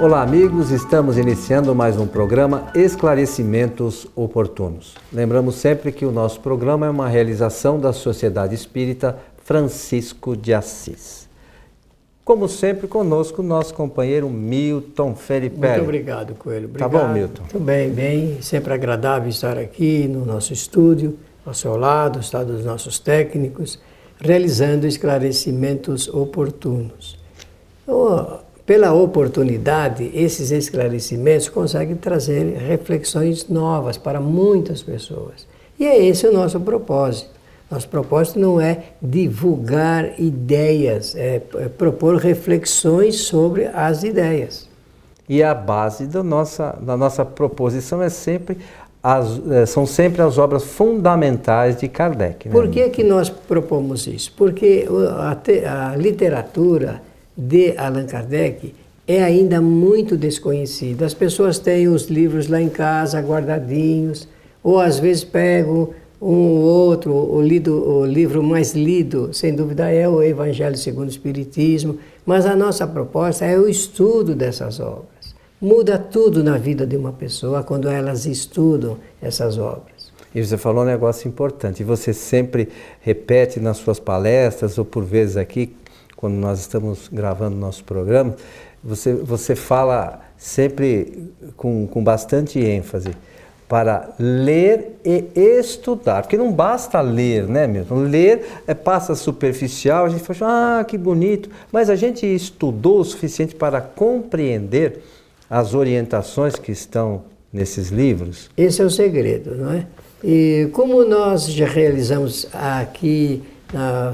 [0.00, 0.70] Olá, amigos.
[0.70, 4.94] Estamos iniciando mais um programa Esclarecimentos Oportunos.
[5.12, 11.28] Lembramos sempre que o nosso programa é uma realização da Sociedade Espírita Francisco de Assis.
[12.24, 15.58] Como sempre, conosco, nosso companheiro Milton Felipe.
[15.58, 16.64] Muito obrigado, Coelho.
[16.64, 16.90] Obrigado.
[16.90, 17.42] Tá bom, Milton?
[17.50, 18.40] Tudo bem, bem.
[18.40, 23.78] Sempre agradável estar aqui no nosso estúdio, ao seu lado, ao lado dos nossos técnicos,
[24.18, 27.18] realizando esclarecimentos oportunos.
[28.70, 35.44] Pela oportunidade, esses esclarecimentos conseguem trazer reflexões novas para muitas pessoas.
[35.76, 37.30] E é esse o nosso propósito.
[37.68, 44.68] Nosso propósito não é divulgar ideias, é, é propor reflexões sobre as ideias.
[45.28, 48.56] E a base da nossa, da nossa proposição é sempre
[49.02, 52.48] as, é, são sempre as obras fundamentais de Kardec.
[52.48, 52.54] Né?
[52.54, 54.32] Por que, que nós propomos isso?
[54.36, 54.86] Porque
[55.66, 57.09] a, a literatura
[57.40, 58.74] de Allan Kardec
[59.08, 61.06] é ainda muito desconhecida.
[61.06, 64.28] As pessoas têm os livros lá em casa guardadinhos,
[64.62, 65.88] ou às vezes pegam
[66.20, 71.08] um ou outro, o, lido, o livro mais lido, sem dúvida, é o Evangelho segundo
[71.08, 75.34] o Espiritismo, mas a nossa proposta é o estudo dessas obras.
[75.58, 80.12] Muda tudo na vida de uma pessoa quando elas estudam essas obras.
[80.34, 82.68] E você falou um negócio importante, e você sempre
[83.00, 85.74] repete nas suas palestras, ou por vezes aqui,
[86.20, 88.36] quando nós estamos gravando nosso programa,
[88.84, 93.10] você, você fala sempre com, com bastante ênfase
[93.66, 96.22] para ler e estudar.
[96.22, 98.02] Porque não basta ler, né, Milton?
[98.02, 103.04] Ler é, passa superficial, a gente fala, ah, que bonito, mas a gente estudou o
[103.04, 105.02] suficiente para compreender
[105.48, 108.50] as orientações que estão nesses livros?
[108.56, 109.86] Esse é o segredo, não é?
[110.22, 114.12] E como nós já realizamos aqui na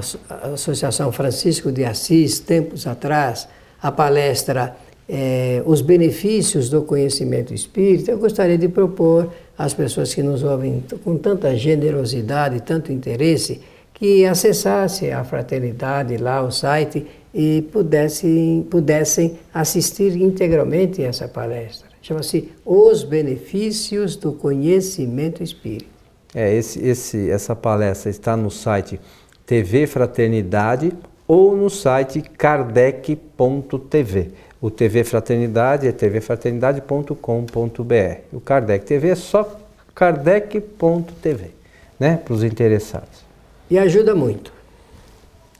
[0.53, 3.47] Associação Francisco de Assis, tempos atrás,
[3.81, 4.75] a palestra
[5.07, 10.83] é, Os Benefícios do Conhecimento Espírita, eu gostaria de propor às pessoas que nos ouvem
[11.03, 13.61] com tanta generosidade, tanto interesse,
[13.93, 21.87] que acessassem a fraternidade lá, o site, e pudessem, pudessem assistir integralmente essa palestra.
[22.01, 25.97] Chama-se Os Benefícios do Conhecimento Espírita.
[26.33, 28.99] É, esse, esse, essa palestra está no site
[29.47, 30.93] TV Fraternidade
[31.25, 34.31] ou no site kardec.tv.
[34.59, 38.19] O TV Fraternidade é tvfraternidade.com.br.
[38.33, 39.57] O Kardec TV é só
[39.95, 41.51] kardec.tv,
[41.97, 43.25] né, para os interessados.
[43.69, 44.51] E ajuda muito.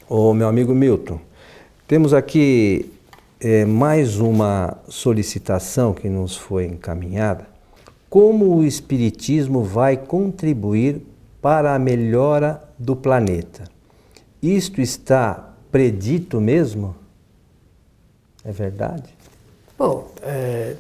[0.10, 1.22] Ô, meu amigo Milton,
[1.88, 2.92] temos aqui
[3.40, 7.48] é, mais uma solicitação que nos foi encaminhada.
[8.10, 11.02] Como o Espiritismo vai contribuir
[11.42, 13.77] para a melhora do planeta?
[14.56, 16.96] Isto está predito mesmo?
[18.46, 19.14] É verdade?
[19.78, 20.76] Bom, é,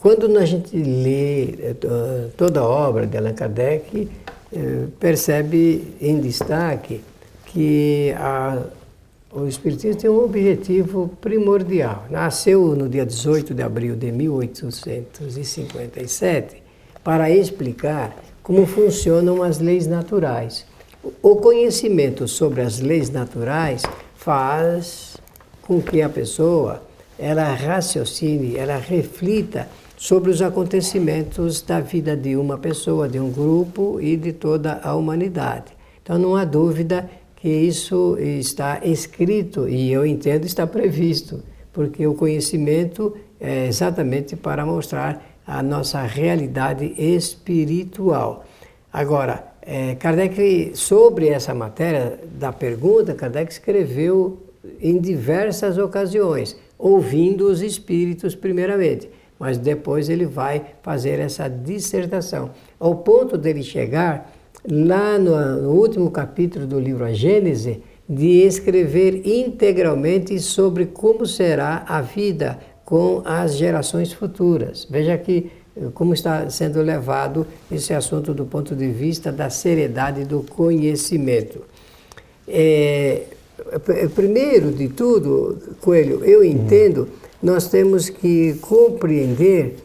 [0.00, 1.76] quando a gente lê é,
[2.36, 4.10] toda a obra de Allan Kardec,
[4.52, 7.00] é, percebe em destaque
[7.46, 8.64] que a,
[9.32, 12.04] o Espiritismo tem um objetivo primordial.
[12.10, 16.60] Nasceu no dia 18 de abril de 1857
[17.04, 20.66] para explicar como funcionam as leis naturais.
[21.22, 23.82] O conhecimento sobre as leis naturais
[24.16, 25.16] faz
[25.62, 26.82] com que a pessoa
[27.18, 34.00] ela raciocine, ela reflita sobre os acontecimentos da vida de uma pessoa, de um grupo
[34.00, 35.76] e de toda a humanidade.
[36.02, 41.42] Então não há dúvida que isso está escrito e eu entendo está previsto,
[41.72, 48.44] porque o conhecimento é exatamente para mostrar a nossa realidade espiritual.
[48.92, 54.38] Agora, é, Kardec, sobre essa matéria da pergunta, Kardec escreveu
[54.80, 62.96] em diversas ocasiões, ouvindo os espíritos primeiramente, mas depois ele vai fazer essa dissertação, ao
[62.96, 64.34] ponto dele chegar
[64.66, 71.84] lá no, no último capítulo do livro A Gênese, de escrever integralmente sobre como será
[71.86, 74.88] a vida com as gerações futuras.
[74.90, 75.50] Veja que
[75.94, 81.62] como está sendo levado esse assunto do ponto de vista da seriedade do conhecimento.
[82.46, 83.22] É,
[84.14, 87.08] primeiro de tudo, Coelho, eu entendo,
[87.42, 89.76] nós temos que compreender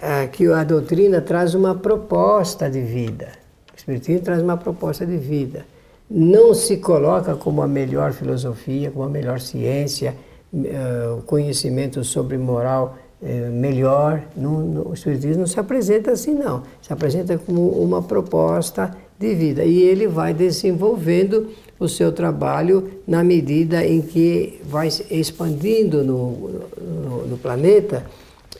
[0.00, 3.28] ah, que a doutrina traz uma proposta de vida.
[3.72, 5.64] O Espiritismo traz uma proposta de vida.
[6.10, 10.14] Não se coloca como a melhor filosofia, como a melhor ciência,
[10.52, 14.22] uh, conhecimento sobre moral é, melhor.
[14.36, 16.62] No, o Espiritismo não se apresenta assim, não.
[16.80, 19.64] Se apresenta como uma proposta de vida.
[19.64, 27.26] E ele vai desenvolvendo o seu trabalho na medida em que vai expandindo no, no,
[27.28, 28.04] no planeta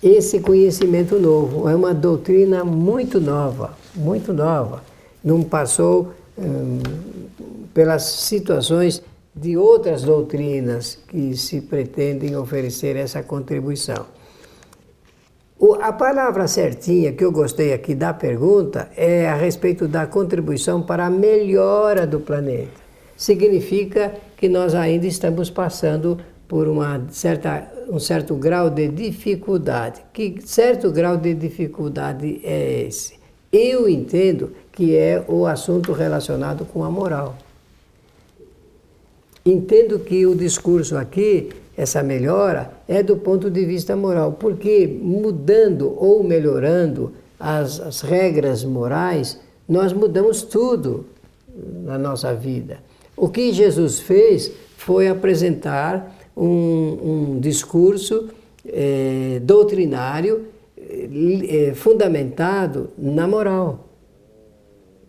[0.03, 1.69] esse conhecimento novo.
[1.69, 4.83] É uma doutrina muito nova, muito nova.
[5.25, 6.81] Não passou hum,
[7.73, 9.03] pelas situações
[9.35, 14.05] de outras doutrinas que se pretendem oferecer essa contribuição.
[15.65, 20.83] O, a palavra certinha que eu gostei aqui da pergunta é a respeito da contribuição
[20.83, 22.81] para a melhora do planeta.
[23.17, 26.19] Significa que nós ainda estamos passando
[26.49, 30.03] por uma certa, um certo grau de dificuldade.
[30.13, 33.21] Que certo grau de dificuldade é esse?
[33.53, 37.39] Eu entendo que é o assunto relacionado com a moral.
[39.47, 45.95] Entendo que o discurso aqui, essa melhora, é do ponto de vista moral, porque mudando
[45.97, 51.07] ou melhorando as, as regras morais, nós mudamos tudo
[51.85, 52.79] na nossa vida.
[53.17, 58.29] O que Jesus fez foi apresentar um, um discurso
[58.67, 60.47] é, doutrinário
[60.79, 63.89] é, fundamentado na moral,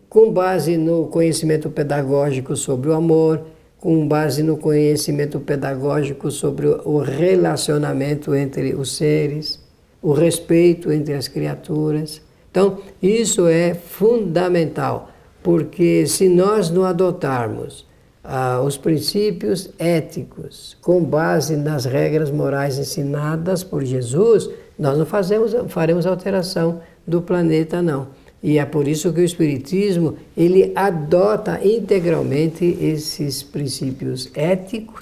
[0.10, 3.42] com base no conhecimento pedagógico sobre o amor,
[3.84, 9.60] com base no conhecimento pedagógico sobre o relacionamento entre os seres,
[10.02, 12.22] o respeito entre as criaturas.
[12.50, 15.10] Então, isso é fundamental,
[15.44, 17.86] porque se nós não adotarmos
[18.24, 25.54] ah, os princípios éticos com base nas regras morais ensinadas por Jesus, nós não fazemos,
[25.68, 28.08] faremos alteração do planeta, não.
[28.44, 35.02] E é por isso que o Espiritismo ele adota integralmente esses princípios éticos,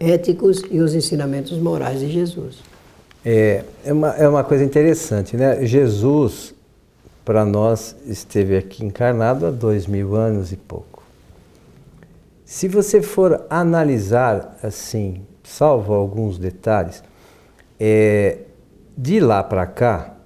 [0.00, 2.56] éticos e os ensinamentos morais de Jesus.
[3.24, 5.64] É, é, uma, é uma coisa interessante, né?
[5.64, 6.52] Jesus,
[7.24, 11.04] para nós, esteve aqui encarnado há dois mil anos e pouco.
[12.44, 17.04] Se você for analisar assim, salvo alguns detalhes,
[17.78, 18.38] é,
[18.98, 20.16] de lá para cá,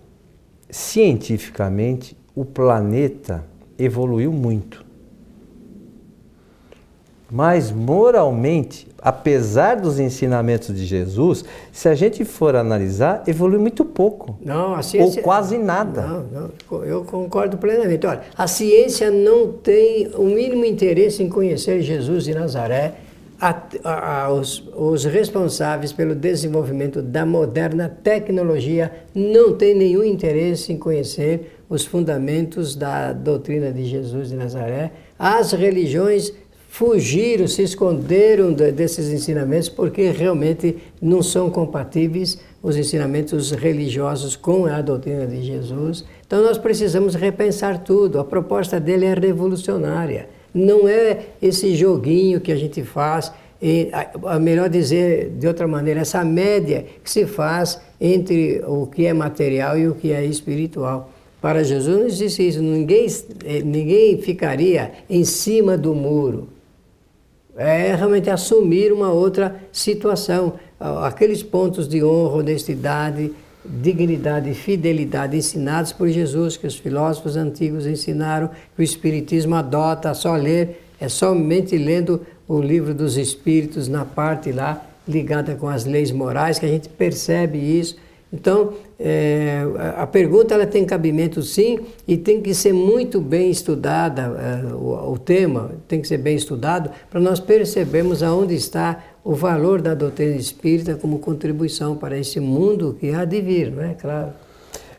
[0.71, 3.45] cientificamente, o planeta
[3.77, 4.87] evoluiu muito.
[7.29, 14.39] Mas moralmente, apesar dos ensinamentos de Jesus, se a gente for analisar, evoluiu muito pouco.
[14.41, 15.19] Não, a ciência.
[15.19, 16.01] Ou quase nada.
[16.03, 18.07] Não, não, eu concordo plenamente.
[18.07, 22.95] Olha, a ciência não tem o mínimo interesse em conhecer Jesus de Nazaré.
[23.41, 30.73] A, a, a, os, os responsáveis pelo desenvolvimento da moderna tecnologia não têm nenhum interesse
[30.73, 34.93] em conhecer os fundamentos da doutrina de Jesus de Nazaré.
[35.19, 36.33] As religiões
[36.69, 44.81] fugiram, se esconderam desses ensinamentos porque realmente não são compatíveis os ensinamentos religiosos com a
[44.81, 46.05] doutrina de Jesus.
[46.27, 48.21] Então nós precisamos repensar tudo.
[48.21, 50.29] A proposta dele é revolucionária.
[50.53, 53.91] Não é esse joguinho que a gente faz, e,
[54.41, 59.77] melhor dizer de outra maneira, essa média que se faz entre o que é material
[59.79, 61.11] e o que é espiritual.
[61.41, 63.07] Para Jesus não existe isso, ninguém,
[63.45, 66.49] eh, ninguém ficaria em cima do muro
[67.59, 70.55] é realmente assumir uma outra situação.
[70.79, 73.33] Aqueles pontos de honra, honestidade,
[73.65, 80.15] dignidade e fidelidade ensinados por Jesus, que os filósofos antigos ensinaram, que o Espiritismo adota,
[80.15, 85.85] só ler, é somente lendo o livro dos Espíritos na parte lá ligada com as
[85.85, 87.97] leis morais que a gente percebe isso
[88.31, 89.63] então, é,
[89.97, 95.13] a pergunta ela tem cabimento sim e tem que ser muito bem estudada, é, o,
[95.13, 99.95] o, tema tem que ser bem estudado para nós percebermos aonde está o valor da
[99.95, 103.95] doutrina espírita como contribuição para esse mundo que há de vir, não é?
[103.95, 104.33] Claro.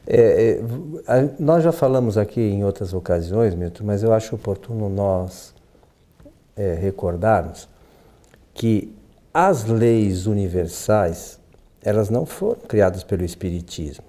[0.07, 0.59] É,
[1.07, 5.53] é nós já falamos aqui em outras ocasiões, Milton, mas eu acho oportuno nós
[6.57, 7.69] é, recordarmos
[8.55, 8.91] que
[9.31, 11.38] as leis universais
[11.83, 14.03] elas não foram criadas pelo Espiritismo.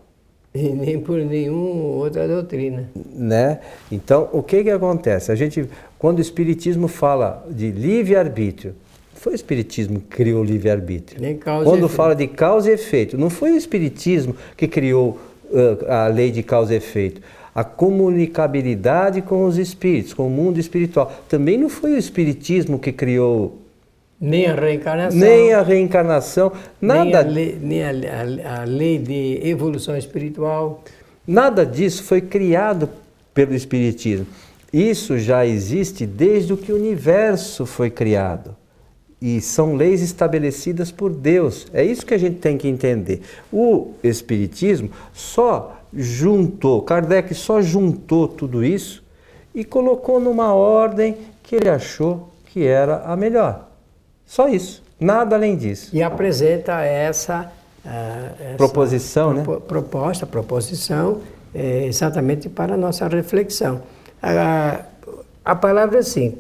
[0.52, 2.90] E nem por nenhuma outra doutrina.
[3.14, 3.60] Né?
[3.90, 5.30] Então, o que, que acontece?
[5.30, 8.74] A gente, quando o Espiritismo fala de livre-arbítrio,
[9.14, 11.20] foi o Espiritismo que criou o livre-arbítrio.
[11.62, 16.32] Quando fala de causa e efeito, não foi o Espiritismo que criou uh, a lei
[16.32, 17.20] de causa e efeito.
[17.54, 21.12] A comunicabilidade com os espíritos, com o mundo espiritual.
[21.28, 23.59] Também não foi o Espiritismo que criou
[24.20, 25.18] nem a reencarnação.
[25.18, 27.04] Nem a reencarnação, nada.
[27.04, 30.84] Nem a lei, nem a, a, a lei de evolução espiritual.
[31.26, 32.90] Nada disso foi criado
[33.32, 34.26] pelo Espiritismo.
[34.72, 38.54] Isso já existe desde o que o universo foi criado.
[39.22, 41.66] E são leis estabelecidas por Deus.
[41.72, 43.22] É isso que a gente tem que entender.
[43.52, 49.02] O Espiritismo só juntou, Kardec só juntou tudo isso
[49.54, 53.69] e colocou numa ordem que ele achou que era a melhor.
[54.30, 55.90] Só isso, nada além disso.
[55.92, 57.50] E apresenta essa
[57.84, 59.42] essa proposição, né?
[59.66, 61.18] proposta, proposição,
[61.52, 63.82] é, exatamente para a nossa reflexão.
[64.22, 64.84] A,
[65.44, 66.38] a palavra é assim,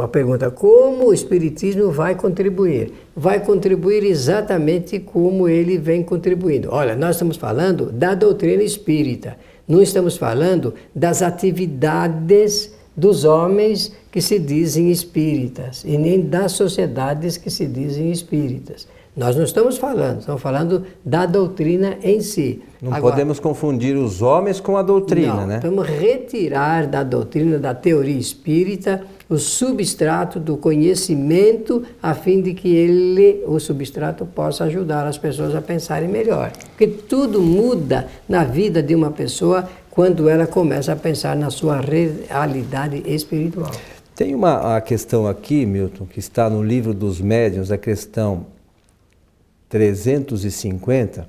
[0.00, 2.92] a pergunta, como o Espiritismo vai contribuir?
[3.16, 6.68] Vai contribuir exatamente como ele vem contribuindo.
[6.70, 14.20] Olha, nós estamos falando da doutrina espírita, não estamos falando das atividades dos homens que
[14.20, 18.86] se dizem espíritas e nem das sociedades que se dizem espíritas.
[19.14, 22.62] Nós não estamos falando, estamos falando da doutrina em si.
[22.80, 25.60] Não Agora, podemos confundir os homens com a doutrina, não, né?
[25.62, 32.74] Vamos retirar da doutrina, da teoria espírita, o substrato do conhecimento, a fim de que
[32.74, 36.50] ele, o substrato, possa ajudar as pessoas a pensarem melhor.
[36.70, 41.78] Porque tudo muda na vida de uma pessoa quando ela começa a pensar na sua
[41.78, 43.70] realidade espiritual.
[44.16, 48.46] Tem uma questão aqui, Milton, que está no livro dos médiuns, a questão
[49.68, 51.28] 350,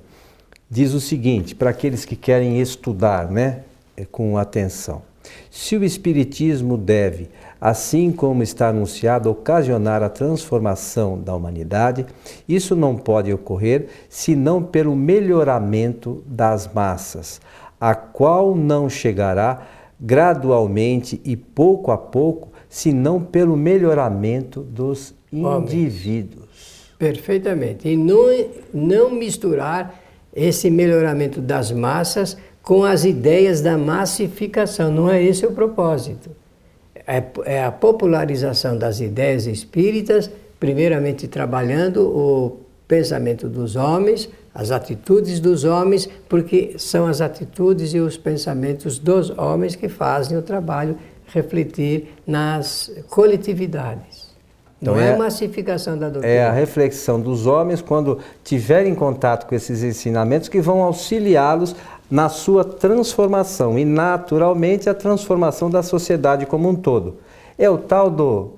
[0.70, 3.60] diz o seguinte, para aqueles que querem estudar né,
[3.98, 5.02] é, com atenção.
[5.50, 7.28] Se o Espiritismo deve,
[7.60, 12.06] assim como está anunciado, ocasionar a transformação da humanidade,
[12.48, 17.40] isso não pode ocorrer senão pelo melhoramento das massas,
[17.84, 19.66] a qual não chegará
[20.00, 26.94] gradualmente e pouco a pouco, senão pelo melhoramento dos indivíduos.
[26.98, 27.86] Perfeitamente.
[27.86, 28.24] E não,
[28.72, 30.00] não misturar
[30.34, 34.90] esse melhoramento das massas com as ideias da massificação.
[34.90, 36.30] Não é esse o propósito.
[37.06, 45.40] É, é a popularização das ideias espíritas, primeiramente trabalhando o pensamento dos homens, as atitudes
[45.40, 50.96] dos homens, porque são as atitudes e os pensamentos dos homens que fazem o trabalho
[51.26, 54.32] refletir nas coletividades.
[54.80, 56.34] Não é, é, a massificação da doutrina.
[56.34, 61.74] É a reflexão dos homens quando tiverem contato com esses ensinamentos que vão auxiliá-los
[62.10, 67.16] na sua transformação e, naturalmente, a transformação da sociedade como um todo.
[67.58, 68.52] É o tal do.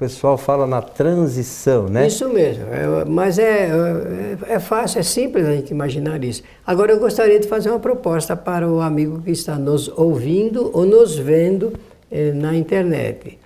[0.00, 2.06] Pessoal fala na transição, né?
[2.06, 6.42] Isso mesmo, é, mas é, é, é, fácil, é simples a gente imaginar isso.
[6.66, 10.86] Agora eu gostaria de fazer uma proposta para o amigo que está nos ouvindo ou
[10.86, 11.74] nos vendo
[12.10, 13.38] eh, na internet.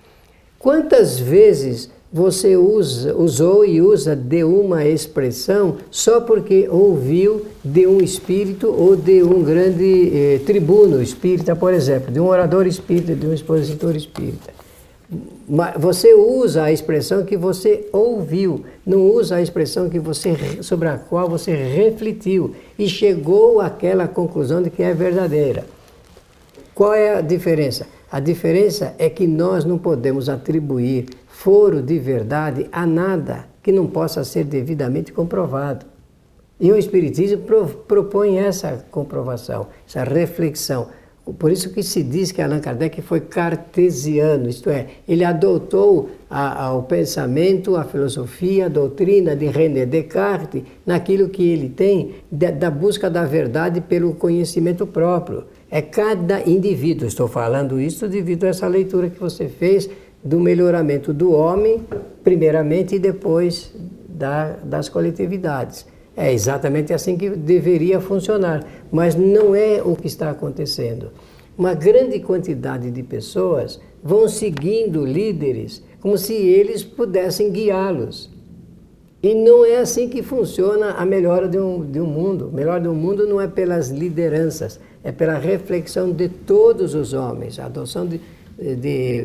[0.57, 7.97] Quantas vezes você usa, usou e usa de uma expressão só porque ouviu de um
[7.97, 13.27] espírito ou de um grande eh, tribuno espírita, por exemplo, de um orador espírita, de
[13.27, 14.64] um expositor espírita.
[15.77, 20.97] Você usa a expressão que você ouviu, não usa a expressão que você, sobre a
[20.97, 25.65] qual você refletiu e chegou àquela conclusão de que é verdadeira.
[26.73, 27.85] Qual é a diferença?
[28.11, 33.85] A diferença é que nós não podemos atribuir foro de verdade a nada que não
[33.85, 35.85] possa ser devidamente comprovado.
[36.59, 40.87] E o Espiritismo pro, propõe essa comprovação, essa reflexão.
[41.33, 46.65] Por isso que se diz que Allan Kardec foi cartesiano, isto é, ele adotou a,
[46.65, 52.51] a, o pensamento, a filosofia, a doutrina de René Descartes naquilo que ele tem da,
[52.51, 55.45] da busca da verdade pelo conhecimento próprio.
[55.71, 59.89] É cada indivíduo, estou falando isso devido a essa leitura que você fez
[60.23, 61.81] do melhoramento do homem,
[62.23, 63.73] primeiramente, e depois
[64.07, 65.85] da, das coletividades.
[66.17, 71.11] É exatamente assim que deveria funcionar, mas não é o que está acontecendo.
[71.57, 78.29] Uma grande quantidade de pessoas vão seguindo líderes como se eles pudessem guiá-los.
[79.23, 82.49] E não é assim que funciona a melhora de um, de um mundo.
[82.53, 87.11] A melhora de um mundo não é pelas lideranças, é pela reflexão de todos os
[87.13, 88.21] homens, a adoção de,
[88.57, 88.75] de,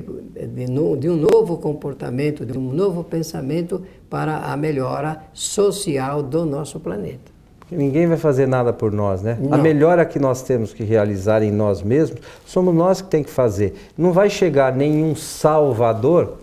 [0.01, 0.67] de,
[0.99, 7.31] de, um novo comportamento, de um novo pensamento para a melhora social do nosso planeta.
[7.71, 9.39] Ninguém vai fazer nada por nós, né?
[9.41, 9.55] Não.
[9.55, 13.31] A melhora que nós temos que realizar em nós mesmos, somos nós que tem que
[13.31, 13.75] fazer.
[13.97, 16.39] Não vai chegar nenhum salvador,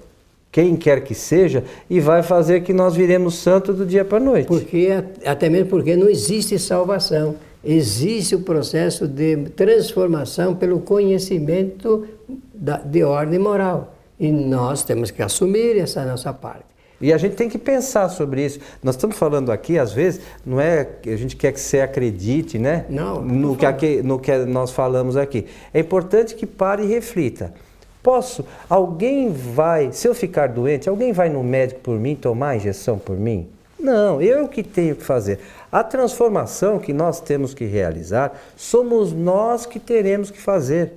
[0.50, 4.22] quem quer que seja, e vai fazer que nós viremos santo do dia para a
[4.22, 4.48] noite.
[4.48, 7.36] Porque, até mesmo porque não existe salvação.
[7.62, 12.08] Existe o processo de transformação pelo conhecimento
[12.58, 13.94] da, de ordem moral.
[14.20, 16.66] E nós temos que assumir essa nossa parte.
[17.00, 18.60] E a gente tem que pensar sobre isso.
[18.82, 22.58] Nós estamos falando aqui, às vezes, não é que a gente quer que você acredite,
[22.58, 22.86] né?
[22.90, 23.22] Não.
[23.22, 25.46] No que, aqui, no que nós falamos aqui.
[25.72, 27.54] É importante que pare e reflita.
[28.02, 28.44] Posso?
[28.68, 33.16] Alguém vai, se eu ficar doente, alguém vai no médico por mim tomar injeção por
[33.16, 33.48] mim?
[33.80, 35.40] Não, eu que tenho que fazer.
[35.72, 40.94] A transformação que nós temos que realizar, somos nós que teremos que fazer.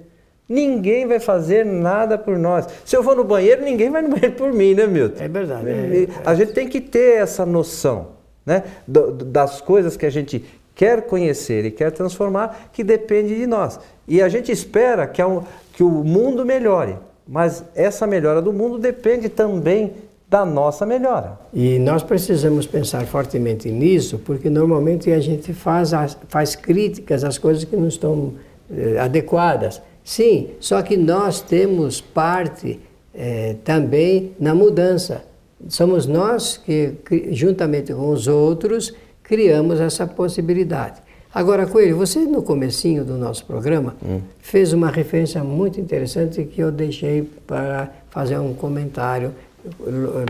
[0.50, 2.66] Ninguém vai fazer nada por nós.
[2.84, 5.22] Se eu vou no banheiro, ninguém vai no banheiro por mim, né, Milton?
[5.22, 5.70] É verdade.
[5.70, 8.18] É, a gente tem que ter essa noção.
[8.44, 8.64] né?
[8.86, 13.78] das coisas que a gente quer conhecer e quer transformar, que depende de nós.
[14.08, 15.42] E a gente espera que, a,
[15.72, 16.96] que o mundo melhore,
[17.28, 19.92] mas essa melhora do mundo depende também
[20.28, 21.38] da nossa melhora.
[21.52, 25.90] E nós precisamos pensar fortemente nisso, porque normalmente a gente faz,
[26.28, 28.34] faz críticas às coisas que não estão
[28.70, 29.82] eh, adequadas.
[30.04, 32.80] Sim, só que nós temos parte
[33.14, 35.24] eh, também na mudança.
[35.68, 36.94] Somos nós que,
[37.32, 41.00] juntamente com os outros, criamos essa possibilidade.
[41.32, 44.20] Agora, Coelho, você no comecinho do nosso programa hum.
[44.40, 49.32] fez uma referência muito interessante que eu deixei para fazer um comentário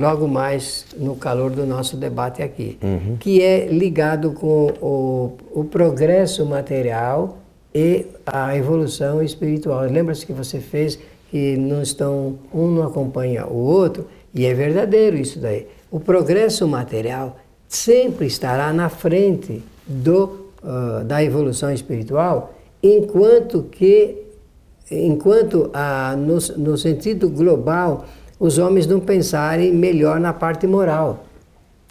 [0.01, 3.17] logo mais no calor do nosso debate aqui, uhum.
[3.19, 7.39] que é ligado com o, o progresso material
[7.75, 9.83] e a evolução espiritual.
[9.83, 10.99] Lembra-se que você fez
[11.31, 15.67] que não estão um não acompanha o outro e é verdadeiro isso daí.
[15.91, 17.37] O progresso material
[17.69, 24.25] sempre estará na frente do, uh, da evolução espiritual, enquanto que,
[24.91, 28.05] enquanto a, no, no sentido global,
[28.39, 31.27] os homens não pensarem melhor na parte moral.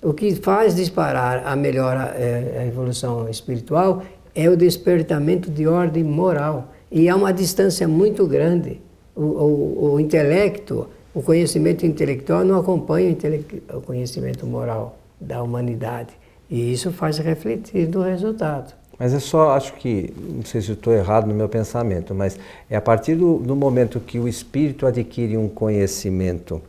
[0.01, 4.01] O que faz disparar a melhora, é, a evolução espiritual
[4.39, 6.73] é o despertamento de ordem moral.
[6.89, 8.79] E há uma distância muito grande.
[9.15, 16.13] O, o, o intelecto, o conhecimento intelectual não acompanha o, o conhecimento moral da humanidade.
[16.49, 18.73] E isso faz refletir no resultado.
[18.97, 22.37] Mas é só, acho que, não sei se estou errado no meu pensamento, mas
[22.69, 26.61] é a partir do, do momento que o espírito adquire um conhecimento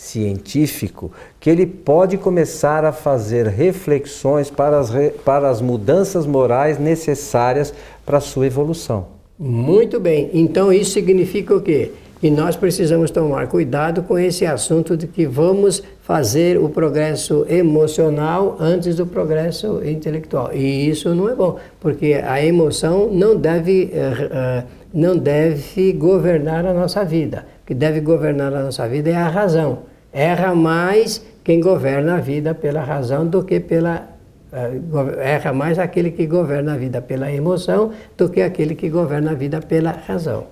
[0.00, 4.90] científico que ele pode começar a fazer reflexões para as,
[5.24, 7.72] para as mudanças morais necessárias
[8.04, 9.08] para a sua evolução.
[9.38, 10.30] Muito bem.
[10.32, 11.92] Então isso significa o quê?
[12.22, 18.56] E nós precisamos tomar cuidado com esse assunto de que vamos fazer o progresso emocional
[18.58, 20.50] antes do progresso intelectual.
[20.54, 26.66] E isso não é bom, porque a emoção não deve, uh, uh, não deve governar
[26.66, 27.46] a nossa vida.
[27.62, 29.89] O que deve governar a nossa vida é a razão.
[30.12, 34.08] Erra mais quem governa a vida pela razão do que pela.
[34.52, 39.30] Uh, erra mais aquele que governa a vida pela emoção do que aquele que governa
[39.30, 40.46] a vida pela razão.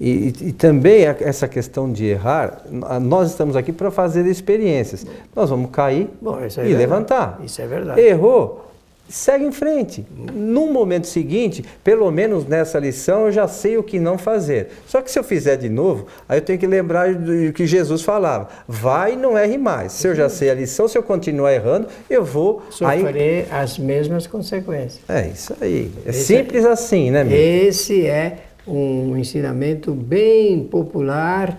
[0.00, 2.62] E, e, também essa questão de errar,
[3.00, 5.06] nós estamos aqui para fazer experiências.
[5.36, 7.40] Nós vamos cair Bom, é e levantar.
[7.44, 8.00] Isso é verdade.
[8.00, 8.73] Errou,
[9.08, 10.06] segue em frente.
[10.32, 14.68] No momento seguinte, pelo menos nessa lição, eu já sei o que não fazer.
[14.86, 18.02] Só que se eu fizer de novo, aí eu tenho que lembrar do que Jesus
[18.02, 19.92] falava: vai e não erre mais.
[19.92, 23.46] Se eu já sei a lição, se eu continuar errando, eu vou sofrer aí...
[23.50, 25.00] as mesmas consequências.
[25.08, 25.90] É isso aí.
[26.06, 26.68] É Esse simples é...
[26.68, 27.24] assim, né?
[27.24, 27.36] Meu?
[27.36, 31.58] Esse é um ensinamento bem popular,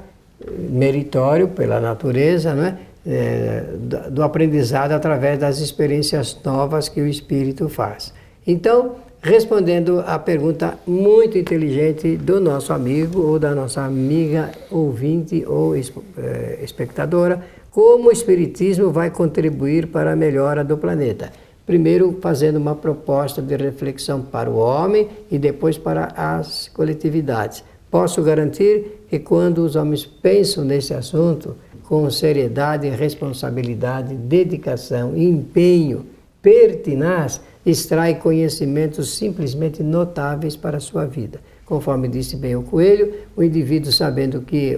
[0.58, 2.80] meritório pela natureza, né?
[3.08, 3.64] É,
[4.10, 8.12] do aprendizado através das experiências novas que o espírito faz.
[8.48, 15.76] Então, respondendo à pergunta muito inteligente do nosso amigo ou da nossa amiga ouvinte ou
[15.76, 21.32] é, espectadora, como o espiritismo vai contribuir para a melhora do planeta?
[21.66, 27.64] primeiro fazendo uma proposta de reflexão para o homem e depois para as coletividades.
[27.90, 31.56] Posso garantir que quando os homens pensam nesse assunto
[31.88, 36.06] com seriedade, responsabilidade, dedicação, empenho,
[36.42, 41.40] pertinaz, extrai conhecimentos simplesmente notáveis para a sua vida.
[41.66, 44.78] Conforme disse bem o Coelho, o indivíduo sabendo que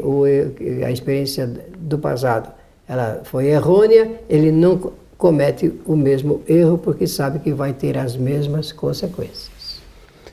[0.86, 2.52] a experiência do passado
[2.88, 8.16] ela foi errônea, ele não comete o mesmo erro porque sabe que vai ter as
[8.16, 9.82] mesmas consequências.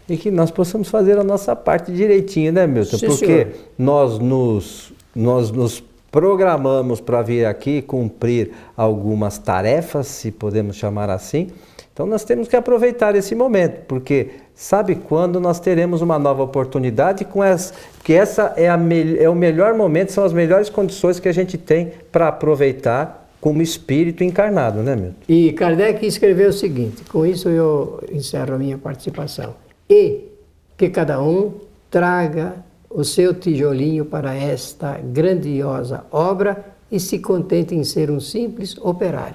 [0.09, 2.99] E que nós possamos fazer a nossa parte direitinho, né, Milton?
[2.99, 3.47] Sim, porque
[3.79, 5.83] nós nos, nós nos
[6.15, 11.49] programamos para vir aqui cumprir algumas tarefas, se podemos chamar assim.
[11.93, 17.25] Então nós temos que aproveitar esse momento, porque sabe quando nós teremos uma nova oportunidade
[17.25, 17.75] com essa,
[18.05, 18.79] que essa é, a,
[19.19, 23.61] é o melhor momento, são as melhores condições que a gente tem para aproveitar como
[23.61, 25.17] espírito encarnado, né, Milton?
[25.29, 29.57] E Kardec escreveu o seguinte: com isso eu encerro a minha participação.
[29.91, 30.29] E
[30.77, 31.55] que cada um
[31.91, 32.64] traga
[32.95, 39.35] o seu tijolinho para esta grandiosa obra e se contente em ser um simples operário.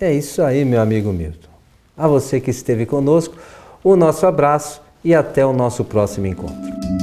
[0.00, 1.50] É isso aí, meu amigo Milton.
[1.96, 3.36] A você que esteve conosco,
[3.82, 7.01] o nosso abraço e até o nosso próximo encontro.